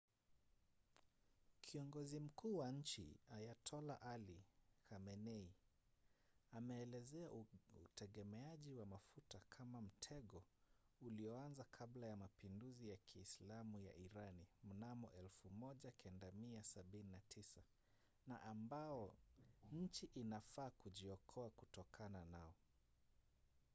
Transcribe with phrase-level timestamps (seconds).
[1.61, 4.43] kiongozi mkuu wa nchi ayatollah ali
[4.83, 5.49] khamenei
[6.51, 7.29] ameelezea
[7.83, 10.43] utegemeaji wa mafuta kama mtego
[11.01, 15.09] ulioanza kabla ya mapinduzi ya kiislamu ya irani mnamo
[15.59, 17.61] 1979
[18.27, 19.15] na ambao
[19.71, 22.53] nchi inafaa kujiokoa kutokana nao